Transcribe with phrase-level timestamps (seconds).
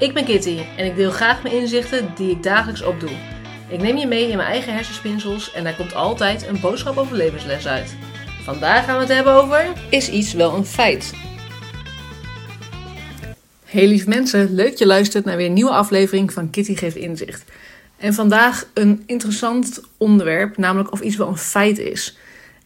[0.00, 3.10] Ik ben Kitty en ik deel graag mijn inzichten die ik dagelijks opdoe.
[3.68, 7.16] Ik neem je mee in mijn eigen hersenspinsels en daar komt altijd een boodschap over
[7.16, 7.94] levensles uit.
[8.42, 11.12] Vandaag gaan we het hebben over: is iets wel een feit?
[13.64, 17.44] Hey lieve mensen, leuk je luistert naar weer een nieuwe aflevering van Kitty geeft inzicht.
[17.96, 22.16] En vandaag een interessant onderwerp, namelijk of iets wel een feit is.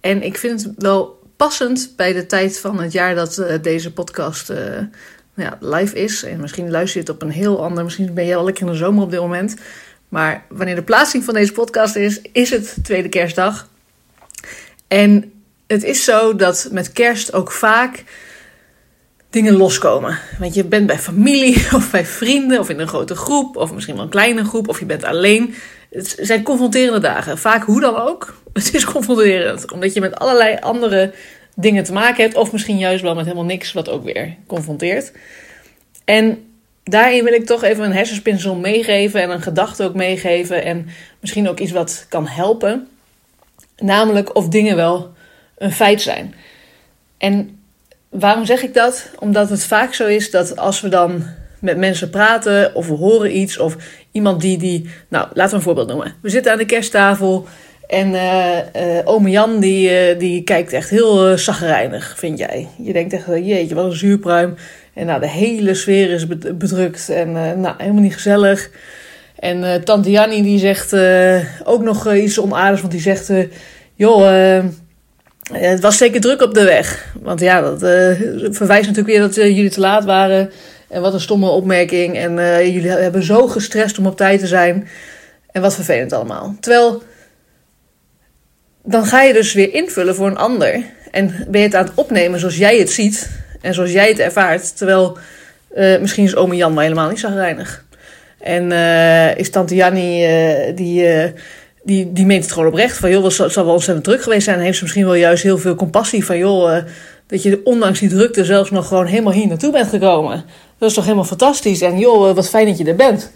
[0.00, 3.92] En ik vind het wel passend bij de tijd van het jaar dat uh, deze
[3.92, 4.88] podcast uh, nou
[5.38, 6.22] ja, live is.
[6.22, 8.72] En misschien luister je het op een heel ander, misschien ben je al lekker in
[8.72, 9.56] de zomer op dit moment.
[10.08, 13.68] Maar wanneer de plaatsing van deze podcast is, is het tweede kerstdag.
[14.88, 15.32] En
[15.66, 18.04] het is zo dat met kerst ook vaak
[19.30, 20.18] dingen loskomen.
[20.38, 23.94] Want je bent bij familie of bij vrienden of in een grote groep of misschien
[23.94, 25.54] wel een kleine groep of je bent alleen.
[25.90, 27.38] Het zijn confronterende dagen.
[27.38, 28.34] Vaak hoe dan ook.
[28.52, 29.72] Het is confronterend.
[29.72, 31.12] Omdat je met allerlei andere
[31.60, 32.36] dingen te maken hebt.
[32.36, 35.12] Of misschien juist wel met helemaal niks wat ook weer confronteert.
[36.04, 36.44] En
[36.84, 40.64] daarin wil ik toch even een hersenspinsel meegeven en een gedachte ook meegeven.
[40.64, 40.88] En
[41.20, 42.88] misschien ook iets wat kan helpen.
[43.76, 45.12] Namelijk of dingen wel
[45.58, 46.34] een feit zijn.
[47.18, 47.60] En
[48.08, 49.10] waarom zeg ik dat?
[49.18, 51.24] Omdat het vaak zo is dat als we dan
[51.60, 53.76] met mensen praten of we horen iets of
[54.12, 56.14] iemand die, die nou laten we een voorbeeld noemen.
[56.20, 57.46] We zitten aan de kersttafel
[57.88, 62.68] en uh, ome Jan die, uh, die kijkt echt heel uh, vind jij.
[62.82, 64.54] Je denkt echt, jeetje, wat een zuurpruim.
[64.94, 68.70] En nou, de hele sfeer is bedrukt en nou, helemaal niet gezellig.
[69.38, 70.96] En tante Jannie die zegt
[71.64, 73.32] ook nog iets onaardigs, want die zegt...
[73.94, 74.60] joh,
[75.52, 77.14] het was zeker druk op de weg.
[77.22, 77.78] Want ja, dat
[78.56, 80.50] verwijst natuurlijk weer dat jullie te laat waren.
[80.88, 82.16] En wat een stomme opmerking.
[82.16, 82.34] En
[82.72, 84.88] jullie hebben zo gestrest om op tijd te zijn.
[85.52, 86.56] En wat vervelend allemaal.
[86.60, 87.02] Terwijl
[88.82, 90.82] dan ga je dus weer invullen voor een ander.
[91.10, 94.18] En ben je het aan het opnemen zoals jij het ziet en zoals jij het
[94.18, 94.76] ervaart.
[94.76, 95.18] Terwijl
[95.76, 97.84] uh, misschien is ome Jan maar helemaal niet zagrijnig.
[98.40, 101.32] En uh, is tante Jannie, uh, die,
[101.82, 102.96] die, die meent het gewoon oprecht.
[102.96, 104.58] Van joh, het zal wel ontzettend druk geweest zijn.
[104.58, 106.76] En heeft ze misschien wel juist heel veel compassie van joh,
[107.26, 110.44] dat je ondanks die drukte zelfs nog gewoon helemaal hier naartoe bent gekomen.
[110.78, 111.80] Dat is toch helemaal fantastisch.
[111.80, 113.32] En joh, wat fijn dat je er bent.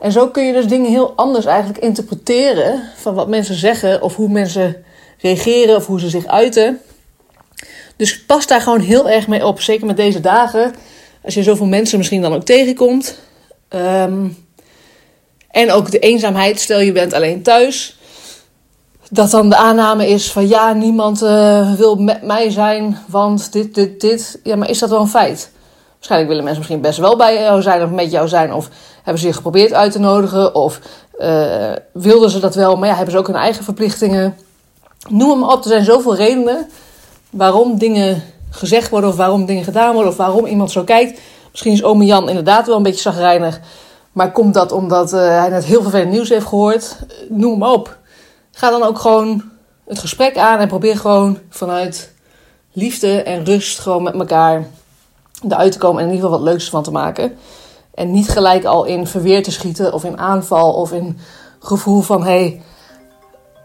[0.00, 4.16] En zo kun je dus dingen heel anders eigenlijk interpreteren van wat mensen zeggen of
[4.16, 4.84] hoe mensen
[5.18, 6.80] reageren of hoe ze zich uiten.
[7.96, 9.60] Dus pas daar gewoon heel erg mee op.
[9.60, 10.74] Zeker met deze dagen.
[11.24, 13.18] Als je zoveel mensen misschien dan ook tegenkomt.
[13.68, 14.36] Um,
[15.50, 16.60] en ook de eenzaamheid.
[16.60, 17.98] Stel je bent alleen thuis.
[19.10, 23.74] Dat dan de aanname is van ja, niemand uh, wil met mij zijn, want dit,
[23.74, 24.40] dit, dit.
[24.42, 25.50] Ja, maar is dat wel een feit?
[26.00, 28.54] Waarschijnlijk willen mensen misschien best wel bij jou zijn of met jou zijn.
[28.54, 30.54] Of hebben ze je geprobeerd uit te nodigen.
[30.54, 30.80] Of
[31.18, 34.36] uh, wilden ze dat wel, maar ja, hebben ze ook hun eigen verplichtingen.
[35.08, 36.68] Noem hem op, er zijn zoveel redenen
[37.30, 39.10] waarom dingen gezegd worden.
[39.10, 40.10] Of waarom dingen gedaan worden.
[40.10, 41.20] Of waarom iemand zo kijkt.
[41.50, 43.60] Misschien is ome Jan inderdaad wel een beetje zagrijnig.
[44.12, 46.96] Maar komt dat omdat uh, hij net heel veel nieuws heeft gehoord?
[47.28, 47.98] Noem hem op.
[48.52, 49.42] Ga dan ook gewoon
[49.86, 52.12] het gesprek aan en probeer gewoon vanuit
[52.72, 54.66] liefde en rust gewoon met elkaar
[55.48, 57.36] eruit te komen en in ieder geval wat leuks van te maken.
[57.94, 61.18] En niet gelijk al in verweer te schieten of in aanval of in
[61.58, 62.62] gevoel van hé, hey,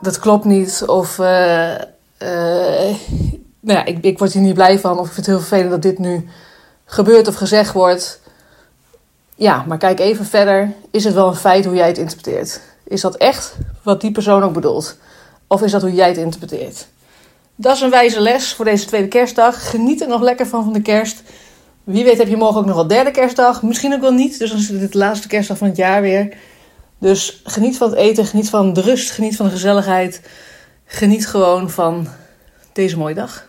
[0.00, 0.82] dat klopt niet.
[0.86, 1.70] Of uh,
[2.18, 2.96] uh,
[3.60, 4.98] nou ja, ik, ik word hier niet blij van.
[4.98, 6.28] Of ik vind het heel vervelend dat dit nu
[6.84, 8.20] gebeurt of gezegd wordt.
[9.34, 10.72] Ja, maar kijk even verder.
[10.90, 12.60] Is het wel een feit hoe jij het interpreteert?
[12.84, 14.96] Is dat echt wat die persoon ook bedoelt?
[15.46, 16.86] Of is dat hoe jij het interpreteert?
[17.54, 19.70] Dat is een wijze les voor deze tweede kerstdag.
[19.70, 21.22] Geniet er nog lekker van van de kerst.
[21.84, 23.62] Wie weet heb je morgen ook nog wel derde kerstdag.
[23.62, 24.38] Misschien ook wel niet.
[24.38, 26.34] Dus dan is dit de laatste kerstdag van het jaar weer.
[26.98, 30.20] Dus geniet van het eten, geniet van de rust, geniet van de gezelligheid.
[30.84, 32.08] Geniet gewoon van
[32.72, 33.48] deze mooie dag.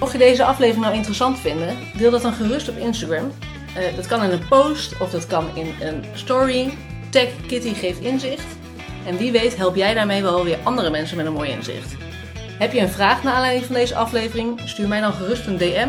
[0.00, 3.32] Mocht je deze aflevering nou interessant vinden, deel dat dan gerust op Instagram.
[3.76, 6.76] Uh, dat kan in een post of dat kan in een story.
[7.10, 8.46] Tag Kitty geeft inzicht.
[9.06, 11.96] En wie weet help jij daarmee wel weer andere mensen met een mooi inzicht.
[12.58, 14.60] Heb je een vraag naar aanleiding van deze aflevering?
[14.64, 15.88] Stuur mij dan gerust een DM